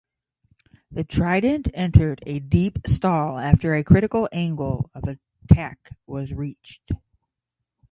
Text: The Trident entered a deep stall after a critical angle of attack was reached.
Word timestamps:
The 0.91 1.03
Trident 1.03 1.67
entered 1.75 2.23
a 2.25 2.39
deep 2.39 2.79
stall 2.87 3.37
after 3.37 3.75
a 3.75 3.83
critical 3.83 4.27
angle 4.31 4.89
of 4.95 5.03
attack 5.03 5.91
was 6.07 6.33
reached. 6.33 6.93